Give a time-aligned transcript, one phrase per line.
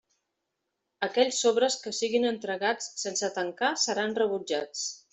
[1.07, 4.87] Aquells sobres que siguen entregats sense tancar seran rebutjats.